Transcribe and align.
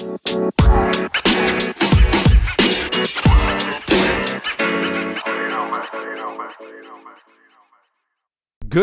Good 0.00 0.08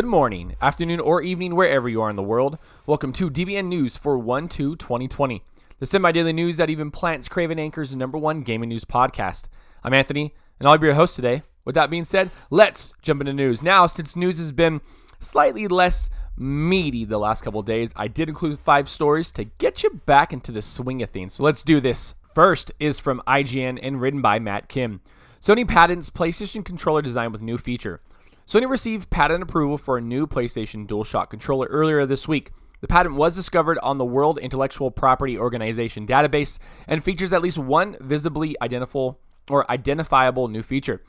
morning, 0.06 0.56
afternoon, 0.62 1.00
or 1.00 1.24
evening, 1.24 1.56
wherever 1.56 1.90
you 1.90 2.04
are 2.04 2.12
in 2.12 2.16
the 2.16 2.22
world. 2.22 2.60
Welcome 2.86 3.14
to 3.14 3.32
DBN 3.32 3.66
News 3.66 3.98
for 3.98 4.20
1 4.20 4.48
2 4.48 4.76
2020, 4.76 5.42
the 5.80 5.88
semi 5.88 6.12
daily 6.12 6.34
news 6.34 6.58
that 6.58 6.70
even 6.70 6.92
plants 6.92 7.28
Craven 7.28 7.58
Anchor's 7.58 7.96
number 7.96 8.20
one 8.20 8.42
gaming 8.42 8.70
news 8.70 8.86
podcast. 8.86 9.46
I'm 9.84 9.96
Anthony, 9.96 10.36
and 10.60 10.70
I'll 10.70 10.78
be 10.78 10.86
your 10.86 10.94
host 10.94 11.16
today. 11.16 11.42
With 11.66 11.74
that 11.74 11.90
being 11.90 12.06
said, 12.06 12.30
let's 12.52 12.94
jump 13.02 13.22
into 13.22 13.34
news. 13.34 13.64
Now, 13.64 13.88
since 13.88 14.16
news 14.16 14.38
has 14.38 14.52
been 14.52 14.82
slightly 15.20 15.68
less 15.68 16.12
meaty 16.38 17.06
the 17.06 17.18
last 17.18 17.44
couple 17.44 17.62
days, 17.64 17.92
I 17.96 18.08
did 18.08 18.30
include 18.30 18.60
five 18.60 18.88
stories 18.88 19.32
to 19.32 19.46
get 19.46 19.84
you 19.84 20.02
back 20.06 20.34
into 20.34 20.52
the 20.52 20.62
swing 20.62 21.02
of 21.02 21.10
things. 21.10 21.34
So 21.34 21.44
let's 21.44 21.64
do 21.64 21.80
this. 21.80 22.14
First 22.36 22.72
is 22.80 23.00
from 23.00 23.22
IGN 23.28 23.80
and 23.82 24.00
written 24.00 24.22
by 24.22 24.40
Matt 24.40 24.70
Kim. 24.70 25.02
Sony 25.42 25.68
patents 25.68 26.10
PlayStation 26.10 26.64
controller 26.64 27.02
design 27.02 27.32
with 27.32 27.42
new 27.42 27.58
feature. 27.58 28.02
Sony 28.48 28.70
received 28.70 29.10
patent 29.10 29.44
approval 29.44 29.78
for 29.78 29.98
a 29.98 30.02
new 30.02 30.28
PlayStation 30.28 30.88
DualShock 30.88 31.30
controller 31.30 31.68
earlier 31.68 32.06
this 32.06 32.28
week. 32.28 32.52
The 32.80 32.88
patent 32.88 33.16
was 33.16 33.36
discovered 33.36 33.80
on 33.80 33.98
the 33.98 34.06
World 34.06 34.38
Intellectual 34.38 34.92
Property 34.92 35.38
Organization 35.38 36.06
database 36.06 36.60
and 36.88 37.04
features 37.04 37.34
at 37.34 37.42
least 37.42 37.58
one 37.58 37.98
visibly 38.00 38.56
identifiable 38.62 39.20
or 39.50 39.70
identifiable 39.72 40.48
new 40.48 40.62
feature. 40.62 41.02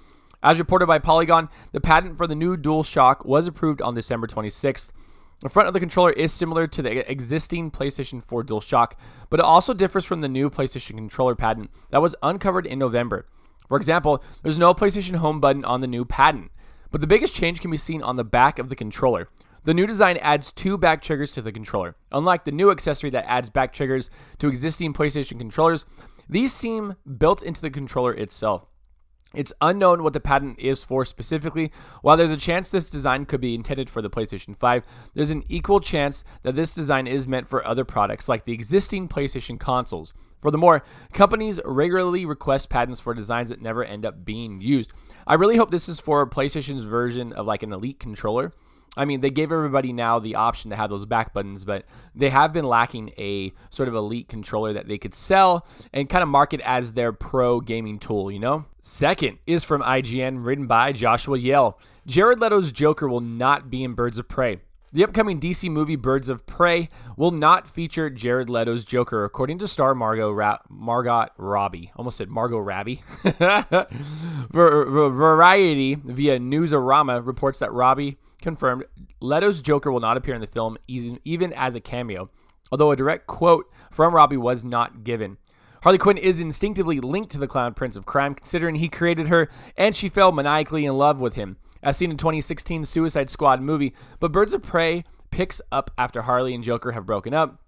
As 0.42 0.58
reported 0.58 0.86
by 0.86 0.98
Polygon, 0.98 1.48
the 1.72 1.80
patent 1.80 2.16
for 2.16 2.26
the 2.26 2.34
new 2.34 2.56
DualShock 2.56 3.26
was 3.26 3.46
approved 3.46 3.82
on 3.82 3.94
December 3.94 4.26
26th. 4.26 4.92
The 5.40 5.48
front 5.48 5.68
of 5.68 5.74
the 5.74 5.80
controller 5.80 6.10
is 6.10 6.32
similar 6.32 6.66
to 6.66 6.82
the 6.82 7.08
existing 7.08 7.70
PlayStation 7.70 8.22
4 8.22 8.42
DualShock, 8.42 8.94
but 9.30 9.38
it 9.38 9.46
also 9.46 9.72
differs 9.72 10.04
from 10.04 10.20
the 10.20 10.28
new 10.28 10.50
PlayStation 10.50 10.96
controller 10.96 11.36
patent 11.36 11.70
that 11.90 12.02
was 12.02 12.16
uncovered 12.24 12.66
in 12.66 12.78
November. 12.78 13.24
For 13.68 13.76
example, 13.76 14.22
there's 14.42 14.58
no 14.58 14.74
PlayStation 14.74 15.16
Home 15.16 15.38
button 15.40 15.64
on 15.64 15.80
the 15.80 15.86
new 15.86 16.04
patent. 16.04 16.50
But 16.90 17.00
the 17.00 17.06
biggest 17.06 17.34
change 17.34 17.60
can 17.60 17.70
be 17.70 17.76
seen 17.76 18.02
on 18.02 18.16
the 18.16 18.24
back 18.24 18.58
of 18.58 18.68
the 18.68 18.74
controller. 18.74 19.28
The 19.62 19.74
new 19.74 19.86
design 19.86 20.16
adds 20.16 20.50
two 20.50 20.76
back 20.76 21.02
triggers 21.02 21.30
to 21.32 21.42
the 21.42 21.52
controller. 21.52 21.94
Unlike 22.10 22.44
the 22.44 22.52
new 22.52 22.72
accessory 22.72 23.10
that 23.10 23.30
adds 23.30 23.50
back 23.50 23.72
triggers 23.72 24.10
to 24.38 24.48
existing 24.48 24.92
PlayStation 24.92 25.38
controllers, 25.38 25.84
these 26.28 26.52
seem 26.52 26.96
built 27.18 27.42
into 27.42 27.60
the 27.60 27.70
controller 27.70 28.14
itself. 28.14 28.66
It's 29.34 29.52
unknown 29.60 30.02
what 30.02 30.14
the 30.14 30.20
patent 30.20 30.58
is 30.58 30.82
for 30.82 31.04
specifically. 31.04 31.70
While 32.00 32.16
there's 32.16 32.30
a 32.30 32.36
chance 32.36 32.70
this 32.70 32.88
design 32.88 33.26
could 33.26 33.42
be 33.42 33.54
intended 33.54 33.90
for 33.90 34.00
the 34.00 34.08
PlayStation 34.08 34.56
5, 34.56 34.84
there's 35.14 35.30
an 35.30 35.44
equal 35.48 35.80
chance 35.80 36.24
that 36.42 36.54
this 36.54 36.72
design 36.72 37.06
is 37.06 37.28
meant 37.28 37.46
for 37.46 37.66
other 37.66 37.84
products 37.84 38.28
like 38.28 38.44
the 38.44 38.54
existing 38.54 39.06
PlayStation 39.06 39.60
consoles. 39.60 40.14
Furthermore, 40.40 40.82
companies 41.12 41.60
regularly 41.64 42.24
request 42.24 42.70
patents 42.70 43.00
for 43.02 43.12
designs 43.12 43.50
that 43.50 43.60
never 43.60 43.84
end 43.84 44.06
up 44.06 44.24
being 44.24 44.62
used. 44.62 44.92
I 45.26 45.34
really 45.34 45.56
hope 45.56 45.70
this 45.70 45.90
is 45.90 46.00
for 46.00 46.28
PlayStation's 46.28 46.84
version 46.84 47.34
of 47.34 47.44
like 47.44 47.62
an 47.62 47.72
elite 47.72 48.00
controller. 48.00 48.54
I 48.98 49.04
mean, 49.04 49.20
they 49.20 49.30
gave 49.30 49.52
everybody 49.52 49.92
now 49.92 50.18
the 50.18 50.34
option 50.34 50.70
to 50.70 50.76
have 50.76 50.90
those 50.90 51.06
back 51.06 51.32
buttons, 51.32 51.64
but 51.64 51.84
they 52.16 52.30
have 52.30 52.52
been 52.52 52.64
lacking 52.64 53.12
a 53.16 53.52
sort 53.70 53.88
of 53.88 53.94
elite 53.94 54.28
controller 54.28 54.72
that 54.72 54.88
they 54.88 54.98
could 54.98 55.14
sell 55.14 55.64
and 55.92 56.08
kind 56.08 56.24
of 56.24 56.28
market 56.28 56.60
as 56.62 56.92
their 56.92 57.12
pro 57.12 57.60
gaming 57.60 58.00
tool, 58.00 58.30
you 58.30 58.40
know? 58.40 58.64
Second 58.82 59.38
is 59.46 59.62
from 59.62 59.82
IGN, 59.82 60.44
written 60.44 60.66
by 60.66 60.92
Joshua 60.92 61.38
Yehl. 61.38 61.74
Jared 62.06 62.40
Leto's 62.40 62.72
Joker 62.72 63.08
will 63.08 63.20
not 63.20 63.70
be 63.70 63.84
in 63.84 63.94
Birds 63.94 64.18
of 64.18 64.26
Prey. 64.28 64.58
The 64.92 65.04
upcoming 65.04 65.38
DC 65.38 65.70
movie 65.70 65.96
Birds 65.96 66.30
of 66.30 66.46
Prey 66.46 66.88
will 67.16 67.30
not 67.30 67.68
feature 67.68 68.08
Jared 68.08 68.48
Leto's 68.48 68.86
Joker, 68.86 69.24
according 69.24 69.58
to 69.58 69.68
star 69.68 69.94
Margot 69.94 70.32
Ra- 70.32 70.58
Margot 70.70 71.26
Robbie. 71.36 71.92
Almost 71.94 72.16
said 72.16 72.30
Margot 72.30 72.58
Robbie. 72.58 73.02
Variety 74.52 75.94
via 75.94 76.38
Newsarama 76.38 77.24
reports 77.24 77.58
that 77.58 77.72
Robbie 77.72 78.16
confirmed 78.48 78.84
Leto's 79.20 79.60
Joker 79.60 79.92
will 79.92 80.00
not 80.00 80.16
appear 80.16 80.34
in 80.34 80.40
the 80.40 80.46
film, 80.46 80.78
even, 80.88 81.52
as 81.52 81.74
a 81.74 81.80
cameo, 81.80 82.30
although 82.72 82.90
a 82.90 82.96
direct 82.96 83.26
quote 83.26 83.66
from 83.90 84.14
Robbie 84.14 84.38
was 84.38 84.64
not 84.64 85.04
given. 85.04 85.36
Harley 85.82 85.98
Quinn 85.98 86.16
is 86.16 86.40
instinctively 86.40 86.98
linked 86.98 87.30
to 87.32 87.38
the 87.38 87.46
Clown 87.46 87.74
Prince 87.74 87.94
of 87.94 88.06
Crime, 88.06 88.34
considering 88.34 88.76
he 88.76 88.88
created 88.88 89.28
her 89.28 89.50
and 89.76 89.94
she 89.94 90.08
fell 90.08 90.32
maniacally 90.32 90.86
in 90.86 90.96
love 90.96 91.20
with 91.20 91.34
him 91.34 91.58
as 91.82 91.96
seen 91.96 92.10
in 92.10 92.16
2016 92.16 92.84
Suicide 92.84 93.30
Squad 93.30 93.60
movie, 93.60 93.94
but 94.18 94.32
Birds 94.32 94.54
of 94.54 94.62
Prey 94.62 95.04
picks 95.30 95.60
up 95.70 95.90
after 95.98 96.22
Harley 96.22 96.54
and 96.54 96.64
Joker 96.64 96.92
have 96.92 97.06
broken 97.06 97.34
up, 97.34 97.62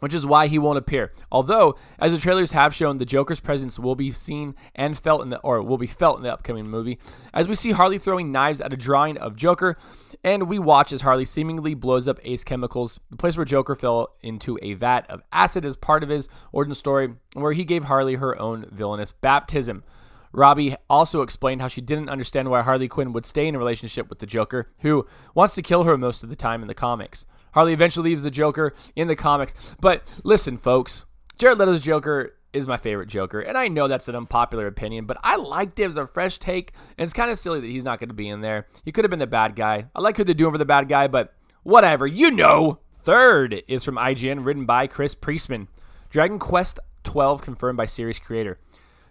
which 0.00 0.14
is 0.14 0.26
why 0.26 0.46
he 0.46 0.58
won't 0.58 0.78
appear. 0.78 1.12
Although, 1.32 1.76
as 1.98 2.12
the 2.12 2.18
trailers 2.18 2.52
have 2.52 2.74
shown, 2.74 2.98
the 2.98 3.04
Joker's 3.04 3.40
presence 3.40 3.78
will 3.78 3.96
be 3.96 4.10
seen 4.12 4.54
and 4.74 4.96
felt 4.96 5.22
in 5.22 5.30
the 5.30 5.38
or 5.38 5.62
will 5.62 5.78
be 5.78 5.86
felt 5.86 6.18
in 6.18 6.22
the 6.22 6.32
upcoming 6.32 6.68
movie, 6.68 6.98
as 7.32 7.48
we 7.48 7.54
see 7.54 7.72
Harley 7.72 7.98
throwing 7.98 8.30
knives 8.30 8.60
at 8.60 8.72
a 8.72 8.76
drawing 8.76 9.18
of 9.18 9.36
Joker, 9.36 9.76
and 10.24 10.48
we 10.48 10.58
watch 10.58 10.92
as 10.92 11.00
Harley 11.00 11.24
seemingly 11.24 11.74
blows 11.74 12.08
up 12.08 12.18
Ace 12.24 12.44
Chemicals, 12.44 13.00
the 13.10 13.16
place 13.16 13.36
where 13.36 13.44
Joker 13.44 13.74
fell 13.74 14.14
into 14.22 14.58
a 14.62 14.74
vat 14.74 15.08
of 15.08 15.22
acid 15.32 15.64
as 15.64 15.76
part 15.76 16.02
of 16.02 16.08
his 16.08 16.28
origin 16.52 16.74
story, 16.74 17.14
where 17.34 17.52
he 17.52 17.64
gave 17.64 17.84
Harley 17.84 18.14
her 18.16 18.40
own 18.40 18.66
villainous 18.70 19.12
baptism. 19.12 19.84
Robbie 20.32 20.76
also 20.90 21.22
explained 21.22 21.62
how 21.62 21.68
she 21.68 21.80
didn't 21.80 22.10
understand 22.10 22.50
why 22.50 22.62
Harley 22.62 22.88
Quinn 22.88 23.12
would 23.12 23.24
stay 23.24 23.48
in 23.48 23.54
a 23.54 23.58
relationship 23.58 24.08
with 24.10 24.18
the 24.18 24.26
Joker, 24.26 24.70
who 24.80 25.06
wants 25.34 25.54
to 25.54 25.62
kill 25.62 25.84
her 25.84 25.96
most 25.96 26.22
of 26.22 26.28
the 26.28 26.36
time 26.36 26.62
in 26.62 26.68
the 26.68 26.74
comics. 26.74 27.24
Harley 27.52 27.72
eventually 27.72 28.10
leaves 28.10 28.22
the 28.22 28.30
Joker 28.30 28.74
in 28.96 29.08
the 29.08 29.16
comics. 29.16 29.74
But 29.80 30.02
listen, 30.24 30.58
folks, 30.58 31.06
Jared 31.38 31.58
Leto's 31.58 31.80
Joker 31.80 32.35
is 32.52 32.66
my 32.66 32.76
favorite 32.76 33.08
Joker, 33.08 33.40
and 33.40 33.56
I 33.56 33.68
know 33.68 33.88
that's 33.88 34.08
an 34.08 34.16
unpopular 34.16 34.66
opinion, 34.66 35.06
but 35.06 35.18
I 35.22 35.36
liked 35.36 35.78
it 35.78 35.88
as 35.88 35.96
a 35.96 36.06
fresh 36.06 36.38
take, 36.38 36.72
and 36.96 37.04
it's 37.04 37.12
kind 37.12 37.30
of 37.30 37.38
silly 37.38 37.60
that 37.60 37.66
he's 37.66 37.84
not 37.84 38.00
going 38.00 38.08
to 38.08 38.14
be 38.14 38.28
in 38.28 38.40
there. 38.40 38.66
He 38.84 38.92
could 38.92 39.04
have 39.04 39.10
been 39.10 39.18
the 39.18 39.26
bad 39.26 39.56
guy. 39.56 39.86
I 39.94 40.00
like 40.00 40.16
who 40.16 40.24
they're 40.24 40.34
doing 40.34 40.52
for 40.52 40.58
the 40.58 40.64
bad 40.64 40.88
guy, 40.88 41.06
but 41.06 41.34
whatever, 41.62 42.06
you 42.06 42.30
know. 42.30 42.80
Third 43.02 43.62
is 43.68 43.84
from 43.84 43.96
IGN, 43.96 44.44
written 44.44 44.66
by 44.66 44.86
Chris 44.86 45.14
Priestman. 45.14 45.68
Dragon 46.10 46.38
Quest 46.38 46.80
12 47.04 47.42
confirmed 47.42 47.76
by 47.76 47.86
series 47.86 48.18
creator. 48.18 48.58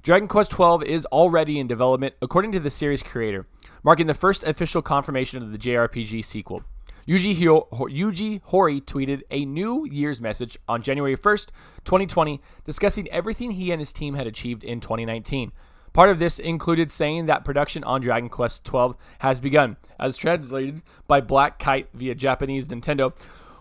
Dragon 0.03 0.27
Quest 0.27 0.51
XII 0.51 0.87
is 0.87 1.05
already 1.07 1.59
in 1.59 1.67
development, 1.67 2.13
according 2.21 2.51
to 2.51 2.59
the 2.59 2.69
series 2.69 3.01
creator, 3.01 3.47
marking 3.83 4.07
the 4.07 4.13
first 4.13 4.43
official 4.43 4.81
confirmation 4.81 5.41
of 5.41 5.51
the 5.51 5.57
JRPG 5.57 6.23
sequel. 6.23 6.63
Yuji, 7.07 7.35
Hyo- 7.35 7.67
Yuji 7.71 8.41
Horii 8.49 8.81
tweeted 8.83 9.21
a 9.29 9.45
New 9.45 9.85
Year's 9.85 10.19
message 10.19 10.57
on 10.67 10.81
January 10.81 11.15
1st, 11.15 11.49
2020, 11.83 12.41
discussing 12.65 13.07
everything 13.09 13.51
he 13.51 13.71
and 13.71 13.79
his 13.79 13.93
team 13.93 14.15
had 14.15 14.25
achieved 14.25 14.63
in 14.63 14.79
2019. 14.79 15.51
Part 15.93 16.09
of 16.09 16.17
this 16.17 16.39
included 16.39 16.91
saying 16.91 17.27
that 17.27 17.45
production 17.45 17.83
on 17.83 18.01
Dragon 18.01 18.27
Quest 18.27 18.67
XII 18.67 18.93
has 19.19 19.39
begun, 19.39 19.77
as 19.99 20.17
translated 20.17 20.81
by 21.07 21.21
Black 21.21 21.59
Kite 21.59 21.89
via 21.93 22.15
Japanese 22.15 22.67
Nintendo. 22.67 23.13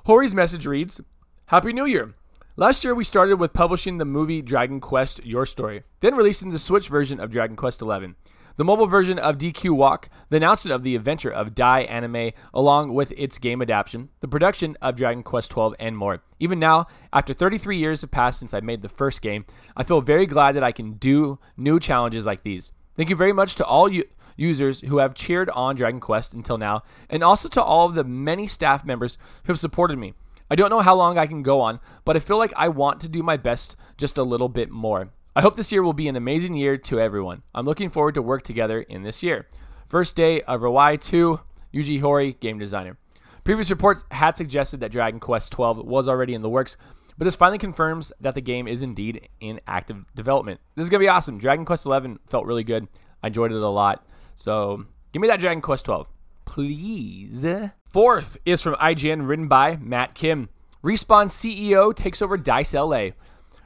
Horii's 0.07 0.35
message 0.35 0.67
reads, 0.67 1.01
Happy 1.47 1.75
New 1.75 1.85
Year! 1.85 2.15
Last 2.57 2.83
year, 2.83 2.95
we 2.95 3.05
started 3.05 3.39
with 3.39 3.53
publishing 3.53 3.99
the 3.99 4.05
movie 4.05 4.41
Dragon 4.41 4.81
Quest 4.81 5.23
Your 5.25 5.45
Story, 5.45 5.83
then 6.01 6.15
releasing 6.15 6.51
the 6.51 6.59
Switch 6.59 6.89
version 6.89 7.21
of 7.21 7.31
Dragon 7.31 7.57
Quest 7.57 7.81
XI, 7.81 8.15
the 8.57 8.65
mobile 8.65 8.87
version 8.87 9.19
of 9.19 9.39
DQ 9.39 9.71
Walk, 9.71 10.09
the 10.29 10.37
announcement 10.37 10.75
of 10.75 10.83
the 10.83 10.95
adventure 10.95 11.31
of 11.31 11.55
Dai 11.55 11.81
Anime, 11.81 12.31
along 12.53 12.95
with 12.95 13.13
its 13.17 13.39
game 13.39 13.61
adaptation, 13.61 14.09
the 14.21 14.29
production 14.29 14.77
of 14.81 14.97
Dragon 14.97 15.23
Quest 15.23 15.53
XII, 15.53 15.71
and 15.81 15.97
more. 15.97 16.23
Even 16.39 16.59
now, 16.59 16.87
after 17.13 17.33
33 17.33 17.79
years 17.79 18.03
have 18.03 18.11
passed 18.11 18.39
since 18.39 18.55
I 18.55 18.61
made 18.61 18.83
the 18.83 18.89
first 18.89 19.23
game, 19.23 19.45
I 19.77 19.83
feel 19.83 20.01
very 20.01 20.27
glad 20.27 20.53
that 20.53 20.65
I 20.65 20.73
can 20.73 20.93
do 20.95 21.39
new 21.57 21.81
challenges 21.81 22.27
like 22.27 22.43
these. 22.43 22.73
Thank 22.97 23.11
you 23.11 23.17
very 23.17 23.33
much 23.33 23.57
to 23.57 23.65
all 23.67 23.89
you 23.89 24.05
users 24.37 24.81
who 24.81 24.99
have 24.99 25.15
cheered 25.15 25.51
on 25.51 25.77
Dragon 25.77 26.01
Quest 26.01 26.35
until 26.35 26.59
now, 26.59 26.83
and 27.11 27.23
also 27.23 27.49
to 27.49 27.63
all 27.63 27.89
of 27.89 27.95
the 27.95 28.05
many 28.05 28.47
staff 28.47 28.85
members 28.85 29.19
who 29.45 29.53
have 29.53 29.59
supported 29.59 29.99
me. 29.99 30.15
I 30.51 30.57
don't 30.57 30.71
know 30.71 30.81
how 30.81 30.95
long 30.95 31.19
I 31.19 31.27
can 31.27 31.43
go 31.43 31.61
on, 31.61 31.81
but 32.05 32.17
I 32.17 32.21
feel 32.21 32.39
like 32.39 32.53
I 32.57 32.69
want 32.69 33.01
to 33.01 33.09
do 33.09 33.23
my 33.23 33.37
best 33.37 33.77
just 33.97 34.19
a 34.19 34.23
little 34.23 34.49
bit 34.49 34.71
more. 34.71 35.11
I 35.37 35.41
hope 35.41 35.57
this 35.57 35.73
year 35.73 35.83
will 35.83 35.93
be 35.93 36.07
an 36.07 36.15
amazing 36.15 36.55
year 36.55 36.77
to 36.77 37.01
everyone. 37.01 37.43
I'm 37.55 37.67
looking 37.67 37.91
forward 37.91 38.15
to 38.15 38.23
work 38.23 38.43
together 38.43 38.83
in 38.83 39.03
this 39.03 39.23
year. 39.23 39.49
First 39.89 40.15
day 40.15 40.43
of 40.43 40.61
Reiwa 40.61 41.01
2, 41.01 41.41
Yuji 41.75 42.01
Horii, 42.01 42.39
game 42.39 42.59
designer. 42.59 42.97
Previous 43.43 43.69
reports 43.69 44.05
had 44.13 44.37
suggested 44.37 44.79
that 44.81 44.93
Dragon 44.93 45.19
Quest 45.19 45.53
XII 45.53 45.83
was 45.83 46.09
already 46.09 46.35
in 46.35 46.43
the 46.43 46.49
works, 46.49 46.77
but 47.19 47.25
this 47.25 47.35
finally 47.35 47.59
confirms 47.59 48.13
that 48.21 48.35
the 48.35 48.41
game 48.41 48.69
is 48.69 48.85
indeed 48.85 49.29
in 49.41 49.61
active 49.67 50.05
development. 50.15 50.61
This 50.77 50.85
is 50.85 50.89
going 50.89 51.01
to 51.01 51.05
be 51.05 51.09
awesome. 51.09 51.39
Dragon 51.39 51.65
Quest 51.65 51.83
XI 51.83 52.17
felt 52.29 52.47
really 52.47 52.65
good. 52.65 52.87
I 53.23 53.27
enjoyed 53.27 53.51
it 53.51 53.61
a 53.61 53.69
lot. 53.69 54.07
So 54.37 54.85
give 55.13 55.21
me 55.21 55.29
that 55.29 55.41
Dragon 55.41 55.61
Quest 55.61 55.87
XII 55.87 56.05
please. 56.45 57.45
Fourth 57.87 58.37
is 58.45 58.63
from 58.63 58.75
IGN, 58.77 59.27
written 59.27 59.49
by 59.49 59.77
Matt 59.77 60.15
Kim. 60.15 60.49
Respawn 60.85 61.27
CEO 61.27 61.95
takes 61.95 62.23
over 62.23 62.37
Dice 62.37 62.75
LA. 62.75 63.09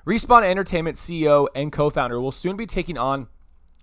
Respawn 0.06 0.42
Entertainment 0.42 0.96
CEO 0.96 1.48
and 1.54 1.72
co 1.72 1.90
founder 1.90 2.20
will 2.20 2.32
soon 2.32 2.56
be 2.56 2.66
taking 2.66 2.96
on 2.96 3.28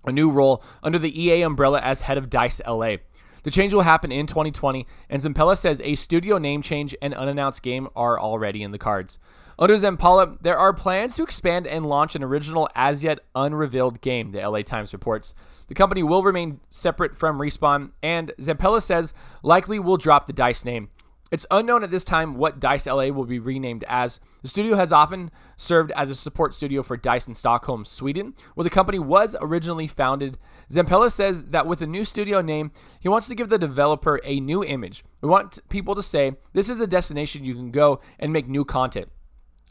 a 0.04 0.12
new 0.12 0.30
role 0.30 0.62
under 0.82 0.98
the 0.98 1.22
EA 1.22 1.42
umbrella 1.42 1.80
as 1.80 2.00
head 2.00 2.18
of 2.18 2.30
Dice 2.30 2.60
LA. 2.66 2.96
The 3.42 3.50
change 3.52 3.72
will 3.72 3.82
happen 3.82 4.10
in 4.10 4.26
2020, 4.26 4.86
and 5.08 5.22
Zampella 5.22 5.56
says 5.56 5.80
a 5.84 5.94
studio 5.94 6.38
name 6.38 6.62
change 6.62 6.96
and 7.00 7.14
unannounced 7.14 7.62
game 7.62 7.88
are 7.94 8.18
already 8.18 8.64
in 8.64 8.72
the 8.72 8.78
cards. 8.78 9.20
Under 9.58 9.76
Zampella, 9.76 10.36
there 10.42 10.58
are 10.58 10.72
plans 10.72 11.16
to 11.16 11.22
expand 11.22 11.66
and 11.66 11.86
launch 11.86 12.16
an 12.16 12.24
original 12.24 12.68
as 12.74 13.04
yet 13.04 13.20
unrevealed 13.34 14.00
game, 14.00 14.32
the 14.32 14.40
LA 14.46 14.62
Times 14.62 14.92
reports. 14.92 15.34
The 15.68 15.74
company 15.74 16.02
will 16.02 16.22
remain 16.22 16.60
separate 16.70 17.16
from 17.16 17.38
Respawn, 17.38 17.90
and 18.02 18.32
Zampella 18.40 18.82
says 18.82 19.14
likely 19.42 19.78
will 19.78 19.96
drop 19.96 20.26
the 20.26 20.32
DICE 20.32 20.64
name. 20.64 20.88
It's 21.32 21.46
unknown 21.50 21.82
at 21.82 21.90
this 21.90 22.04
time 22.04 22.36
what 22.36 22.60
DICE 22.60 22.86
LA 22.86 23.08
will 23.08 23.24
be 23.24 23.40
renamed 23.40 23.84
as. 23.88 24.20
The 24.42 24.48
studio 24.48 24.76
has 24.76 24.92
often 24.92 25.32
served 25.56 25.90
as 25.92 26.08
a 26.08 26.14
support 26.14 26.54
studio 26.54 26.84
for 26.84 26.96
DICE 26.96 27.26
in 27.26 27.34
Stockholm, 27.34 27.84
Sweden, 27.84 28.32
where 28.54 28.62
the 28.62 28.70
company 28.70 29.00
was 29.00 29.34
originally 29.40 29.88
founded. 29.88 30.38
Zampella 30.70 31.10
says 31.10 31.46
that 31.46 31.66
with 31.66 31.82
a 31.82 31.86
new 31.86 32.04
studio 32.04 32.40
name, 32.40 32.70
he 33.00 33.08
wants 33.08 33.26
to 33.26 33.34
give 33.34 33.48
the 33.48 33.58
developer 33.58 34.20
a 34.22 34.38
new 34.38 34.62
image. 34.62 35.04
We 35.20 35.28
want 35.28 35.58
people 35.68 35.96
to 35.96 36.02
say, 36.02 36.32
this 36.52 36.70
is 36.70 36.80
a 36.80 36.86
destination 36.86 37.44
you 37.44 37.54
can 37.54 37.72
go 37.72 38.00
and 38.20 38.32
make 38.32 38.48
new 38.48 38.64
content. 38.64 39.08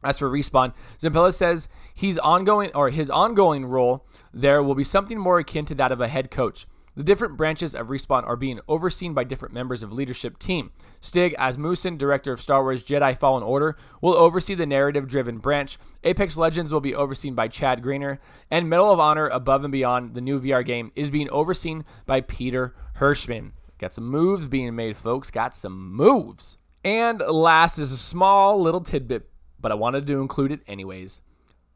As 0.03 0.19
for 0.19 0.29
Respawn, 0.29 0.73
Zampella 0.99 1.33
says 1.33 1.69
he's 1.93 2.17
ongoing 2.17 2.69
or 2.75 2.89
his 2.89 3.09
ongoing 3.09 3.65
role 3.65 4.05
there 4.33 4.61
will 4.61 4.75
be 4.75 4.83
something 4.83 5.17
more 5.17 5.39
akin 5.39 5.65
to 5.65 5.75
that 5.75 5.93
of 5.93 6.01
a 6.01 6.07
head 6.07 6.29
coach. 6.29 6.67
The 6.95 7.03
different 7.03 7.35
branches 7.35 7.75
of 7.75 7.87
Respawn 7.87 8.25
are 8.25 8.37
being 8.37 8.61
overseen 8.69 9.13
by 9.13 9.25
different 9.25 9.53
members 9.53 9.83
of 9.83 9.91
leadership 9.91 10.39
team. 10.39 10.71
Stig 11.01 11.35
Asmussen, 11.37 11.97
director 11.97 12.31
of 12.31 12.41
Star 12.41 12.63
Wars 12.63 12.85
Jedi 12.85 13.17
Fallen 13.17 13.43
Order, 13.43 13.77
will 14.01 14.15
oversee 14.15 14.55
the 14.55 14.65
narrative-driven 14.65 15.39
branch. 15.39 15.77
Apex 16.05 16.37
Legends 16.37 16.71
will 16.71 16.79
be 16.79 16.95
overseen 16.95 17.35
by 17.35 17.49
Chad 17.49 17.83
Grenier, 17.83 18.21
and 18.49 18.69
Medal 18.69 18.91
of 18.91 19.01
Honor 19.01 19.27
Above 19.27 19.65
and 19.65 19.73
Beyond, 19.73 20.13
the 20.13 20.21
new 20.21 20.39
VR 20.39 20.65
game, 20.65 20.89
is 20.95 21.09
being 21.09 21.29
overseen 21.31 21.83
by 22.05 22.21
Peter 22.21 22.73
Hirschmann. 22.97 23.51
Got 23.77 23.93
some 23.93 24.05
moves 24.05 24.47
being 24.47 24.73
made, 24.73 24.95
folks. 24.95 25.29
Got 25.29 25.53
some 25.53 25.93
moves. 25.93 26.57
And 26.85 27.19
last 27.19 27.77
is 27.77 27.91
a 27.91 27.97
small 27.97 28.61
little 28.61 28.79
tidbit, 28.79 29.29
but 29.59 29.73
I 29.73 29.75
wanted 29.75 30.07
to 30.07 30.21
include 30.21 30.53
it 30.53 30.61
anyways. 30.65 31.19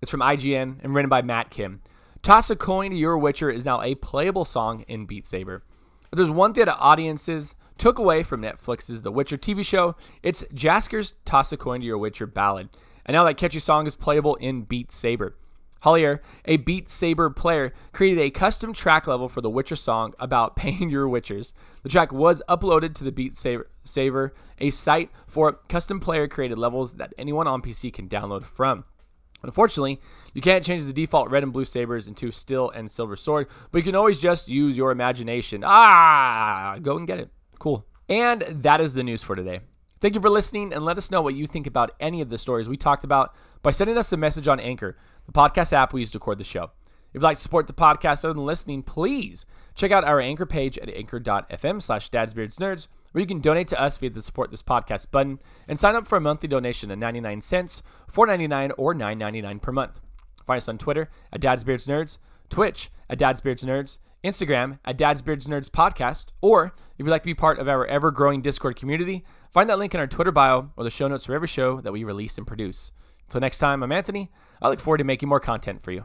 It's 0.01 0.12
from 0.12 0.22
IGN 0.22 0.77
and 0.81 0.95
written 0.95 1.10
by 1.10 1.24
Matt 1.24 1.50
Kim. 1.50 1.81
Toss 2.21 2.50
a 2.50 2.56
coin 2.56 2.92
to 2.92 2.98
your 2.98 3.18
Witcher 3.18 3.50
is 3.50 3.66
now 3.66 3.81
a 3.81 3.95
playable 3.95 4.44
song 4.44 4.83
in 4.89 5.06
Beat 5.06 5.25
Saber. 5.25 5.63
If 6.12 6.18
there's 6.18 6.30
one 6.30 6.54
thing 6.54 6.66
that 6.66 6.77
audiences 6.77 7.56
took 7.77 7.98
away 7.98 8.24
from 8.24 8.42
Netflix's 8.42 9.01
The 9.01 9.12
Witcher 9.12 9.38
TV 9.38 9.66
show, 9.66 9.95
it's 10.21 10.44
Jaskier's 10.54 11.13
Toss 11.24 11.54
a 11.54 11.57
Coin 11.57 11.80
to 11.80 11.86
Your 11.86 11.98
Witcher 11.98 12.27
ballad. 12.27 12.69
And 13.06 13.16
now 13.16 13.24
that 13.24 13.38
catchy 13.38 13.60
song 13.60 13.88
is 13.88 13.95
playable 13.95 14.36
in 14.36 14.63
Beat 14.63 14.92
Saber. 14.92 15.38
Hollier, 15.80 16.21
a 16.44 16.57
Beat 16.57 16.89
Saber 16.89 17.30
player, 17.30 17.74
created 17.94 18.19
a 18.19 18.31
custom 18.31 18.74
track 18.74 19.07
level 19.07 19.30
for 19.30 19.39
the 19.39 19.50
Witcher 19.50 19.77
song 19.77 20.13
about 20.19 20.56
paying 20.57 20.89
your 20.89 21.07
Witchers. 21.07 21.54
The 21.83 21.89
track 21.89 22.12
was 22.12 22.42
uploaded 22.50 22.95
to 22.95 23.06
the 23.06 23.13
Beat 23.13 23.38
Saber, 23.38 24.33
a 24.60 24.69
site 24.72 25.10
for 25.27 25.54
custom 25.69 26.01
player 26.01 26.27
created 26.27 26.57
levels 26.57 26.95
that 26.95 27.13
anyone 27.18 27.48
on 27.48 27.62
PC 27.62 27.94
can 27.94 28.10
download 28.10 28.44
from. 28.44 28.83
Unfortunately, 29.44 30.00
you 30.33 30.41
can't 30.41 30.63
change 30.63 30.83
the 30.86 30.94
default 30.94 31.30
red 31.30 31.44
and 31.44 31.53
blue 31.53 31.65
sabers 31.65 32.07
into 32.07 32.31
steel 32.31 32.69
and 32.71 32.91
silver 32.91 33.15
sword, 33.15 33.47
but 33.71 33.77
you 33.77 33.83
can 33.83 33.95
always 33.95 34.19
just 34.19 34.47
use 34.47 34.77
your 34.77 34.91
imagination. 34.91 35.63
Ah, 35.65 36.77
go 36.81 36.97
and 36.97 37.07
get 37.07 37.19
it. 37.19 37.30
Cool. 37.59 37.86
And 38.07 38.41
that 38.63 38.81
is 38.81 38.94
the 38.94 39.03
news 39.03 39.24
for 39.24 39.36
today. 39.36 39.62
Thank 40.01 40.15
you 40.15 40.21
for 40.21 40.30
listening 40.30 40.74
and 40.74 40.86
let 40.86 40.97
us 40.97 41.12
know 41.12 41.21
what 41.21 41.36
you 41.36 41.45
think 41.45 41.68
about 41.68 41.91
any 42.00 42.21
of 42.21 42.30
the 42.30 42.38
stories 42.38 42.69
we 42.69 42.77
talked 42.77 43.03
about 43.03 43.36
by 43.62 43.71
sending 43.71 43.97
us 43.97 44.13
a 44.13 44.18
message 44.18 44.47
on 44.47 44.59
Anchor, 44.59 44.97
the 45.25 45.33
podcast 45.33 45.74
app 45.74 45.94
we 45.94 46.00
use 46.00 46.12
to 46.12 46.19
record 46.19 46.38
the 46.38 46.44
show. 46.44 46.71
If 47.09 47.15
you'd 47.15 47.24
like 47.24 47.38
to 47.38 47.44
support 47.44 47.68
the 47.68 47.74
podcast 47.74 48.24
other 48.24 48.33
than 48.33 48.45
listening, 48.45 48.83
please 48.83 49.45
check 49.75 49.91
out 49.91 50.06
our 50.06 50.21
Anchor 50.21 50.45
page 50.45 50.77
at 50.77 50.89
anchor.fm 50.89 51.81
slash 51.81 52.09
dadsbeardsnerds 52.12 52.88
where 53.12 53.22
you 53.22 53.28
can 53.28 53.42
donate 53.42 53.68
to 53.70 53.82
us 53.82 53.98
via 53.98 54.10
the 54.10 54.22
support 54.22 54.52
this 54.52 54.62
podcast 54.62 55.12
button 55.12 55.40
and 55.68 55.80
sign 55.80 55.96
up 55.96 56.08
for 56.08 56.18
a 56.18 56.22
monthly 56.22 56.48
donation 56.48 56.92
of 56.92 57.00
99 57.00 57.42
cents, 57.42 57.82
4.99 58.12 58.74
or 58.78 58.94
9.99 58.94 59.62
per 59.62 59.72
month. 59.72 60.00
Find 60.46 60.58
us 60.58 60.70
on 60.70 60.78
Twitter 60.78 61.10
at 61.32 61.42
dadsbeardsnerds, 61.42 62.18
Twitch 62.50 62.90
at 63.10 63.20
dadsbeardsnerds, 63.20 64.00
Instagram 64.24 64.80
at 64.86 64.98
dadsbeardsnerds 64.98 65.70
podcast, 65.70 66.28
or 66.42 66.66
if 66.98 67.06
you'd 67.06 67.10
like 67.10 67.24
to 67.24 67.28
be 67.28 67.34
part 67.34 67.60
of 67.60 67.70
our 67.70 67.86
ever-growing 67.86 68.42
Discord 68.42 68.76
community, 68.76 69.24
find 69.52 69.70
that 69.70 69.80
link 69.80 69.94
in 69.94 70.00
our 70.00 70.08
Twitter 70.08 70.32
bio 70.32 70.72
or 70.76 70.84
the 70.84 70.90
show 70.90 71.08
notes 71.08 71.26
for 71.26 71.34
every 71.34 71.48
show 71.48 71.80
that 71.82 71.94
we 71.94 72.04
release 72.04 72.38
and 72.38 72.46
produce. 72.46 72.92
Until 73.28 73.42
next 73.42 73.60
time, 73.60 73.84
I'm 73.84 73.92
Anthony. 73.92 74.32
I 74.62 74.70
look 74.70 74.80
forward 74.80 74.98
to 74.98 75.04
making 75.04 75.30
more 75.30 75.40
content 75.40 75.82
for 75.84 75.92
you. 75.92 76.04